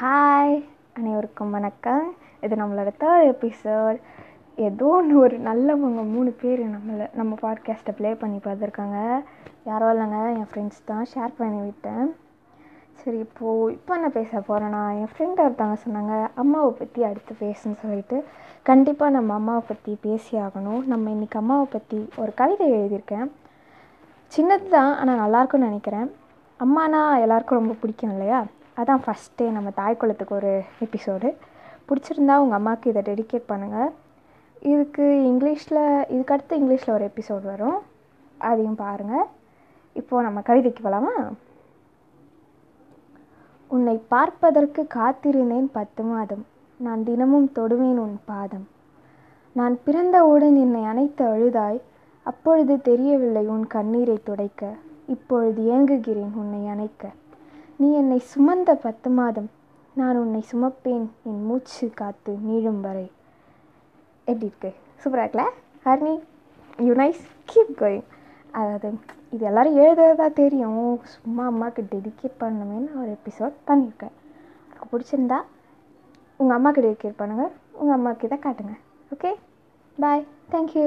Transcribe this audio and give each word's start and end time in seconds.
Hi 0.00 0.54
அனைவருக்கும் 0.98 1.50
வணக்கம். 1.50 2.04
இது 2.40 2.54
நம்மளோட 2.56 2.90
தேர்ட் 3.00 3.24
எபிசோட் 3.32 3.96
ஏதோ 4.56 4.86
ஒன்று 4.98 5.18
ஒரு 5.18 5.36
நல்லவங்க 5.38 6.02
மூணு 6.12 6.30
பேர் 6.42 6.60
நம்மளை 6.74 7.06
நம்ம 7.12 7.36
பாட்காஸ்ட்டை 7.42 7.92
ப்ளே 7.98 8.10
பண்ணி 8.14 8.38
பார்த்துருக்காங்க. 8.44 8.98
யாரோ 9.64 9.88
இல்லைங்க 9.92 10.20
என் 10.36 10.48
ஃப்ரெண்ட்ஸ் 10.52 10.80
தான். 10.84 11.04
ஷேர் 11.14 11.32
பண்ணி 11.36 11.60
விட்டேன். 11.60 12.06
சரி 13.00 13.18
இப்போது 13.18 13.72
இப்போ 13.72 13.94
என்ன 13.94 14.08
பேச 14.08 14.40
போகிறேன்னா 14.48 14.82
என் 15.00 15.10
ஃப்ரெண்ட் 15.12 15.42
ஒருத்தவங்க 15.46 15.76
சொன்னாங்க 15.86 16.30
அம்மாவை 16.34 16.70
பற்றி 16.78 17.04
அடுத்து 17.04 17.34
பேசுன்னு 17.44 17.80
சொல்லிட்டு. 17.82 18.24
கண்டிப்பாக 18.62 19.16
நம்ம 19.16 19.34
அம்மாவை 19.34 19.64
பற்றி 19.68 19.98
பேசி 20.06 20.36
ஆகணும். 20.36 20.80
நம்ம 20.84 21.10
இன்றைக்கி 21.10 21.38
அம்மாவை 21.42 21.66
பற்றி 21.76 22.08
ஒரு 22.16 22.34
கவிதை 22.34 22.68
எழுதியிருக்கேன். 22.78 23.28
சின்னது 24.36 24.68
தான் 24.68 24.96
ஆனால் 24.96 25.20
நல்லாயிருக்கும்னு 25.24 25.70
நினைக்கிறேன். 25.70 26.08
அம்மானா 26.60 27.02
எல்லாருக்கும் 27.20 27.60
ரொம்ப 27.62 27.76
பிடிக்கும் 27.80 28.10
இல்லையா? 28.10 28.40
அதான் 28.80 29.02
ஃபஸ்ட்டே 29.04 29.46
நம்ம 29.50 29.70
தாய் 29.70 29.96
குலத்துக்கு 29.96 30.34
ஒரு 30.34 30.52
எபிசோடு 30.84 31.28
பிடிச்சிருந்தா 31.88 32.36
உங்கள் 32.42 32.58
அம்மாவுக்கு 32.58 32.90
இதை 32.90 33.02
டெடிகேட் 33.08 33.50
பண்ணுங்கள் 33.52 33.90
இதுக்கு 34.60 35.04
இங்கிலீஷில் 35.30 35.82
இதுக்கடுத்து 36.14 36.52
இங்கிலீஷில் 36.60 36.94
ஒரு 36.96 37.10
எபிசோட் 37.10 37.42
வரும். 37.42 37.78
அதையும் 38.38 38.74
பாருங்கள் 38.74 39.26
இப்போது 39.92 40.24
நம்ம 40.26 40.40
கவிதைக்கு 40.40 40.82
போகலாமா 40.82 41.14
உன்னை 43.68 43.96
பார்ப்பதற்கு 44.08 44.86
காத்திருந்தேன் 44.94 45.68
பத்து 45.72 46.02
மாதம். 46.02 46.44
நான் 46.76 47.04
தினமும் 47.04 47.48
தொடுவேன் 47.58 47.98
உன் 48.04 48.20
பாதம். 48.24 48.66
நான் 49.56 49.78
பிறந்தவுடன் 49.86 50.56
என்னை 50.64 50.84
அணைத்து 50.84 51.24
அழுதாய். 51.24 51.80
அப்பொழுது 52.26 52.74
தெரியவில்லை 52.80 53.46
உன் 53.46 53.66
கண்ணீரை 53.66 54.18
துடைக்க. 54.24 54.72
இப்பொழுது 55.06 55.62
ஏங்குகிறேன் 55.74 56.34
உன்னை 56.34 56.62
அணைக்க. 56.68 57.10
நீ 57.80 57.94
என்னை 57.94 58.22
சுமந்த 58.32 58.74
பத்து 58.74 59.10
மாதம் 59.10 59.50
நான் 59.94 60.16
உன்னை 60.16 60.44
சுமப்பேன். 60.52 61.06
என் 61.22 61.44
மூச்சு 61.44 61.90
காத்து 61.94 62.36
நீழும் 62.48 62.80
வரை. 62.80 63.10
எப்படி 64.24 64.46
இருக்கு? 64.46 64.74
சூப்பராக 65.02 65.26
இருக்கல? 65.26 65.44
ஹர்னி 65.84 66.20
யூ 66.78 66.94
நைஸ் 66.94 67.22
கீப் 67.52 67.72
கோயிங் 67.78 68.04
அதாவது 68.50 68.98
இது 69.30 69.46
எல்லோரும் 69.46 69.76
எழுதுறதா 69.76 70.32
தெரியும். 70.32 71.00
சும்மா 71.02 71.46
அம்மாவுக்கு 71.46 71.86
டெடிகேட் 71.90 72.36
பண்ணணுமேனு 72.40 72.90
ஒரு 73.02 73.16
எபிசோட் 73.18 73.56
பண்ணியிருக்கேன். 73.66 74.16
எனக்கு 74.70 74.90
பிடிச்சிருந்தா 74.92 75.40
உங்கள் 76.36 76.56
அம்மாவுக்கு 76.56 76.84
டெடிகேட் 76.88 77.20
பண்ணுங்கள் 77.22 77.52
உங்கள் 77.72 77.96
அம்மாவுக்கு 77.96 78.28
இதை 78.30 78.38
காட்டுங்க. 78.46 78.76
Okay 79.14 79.34
bye 79.96 80.26
thank you 80.50 80.86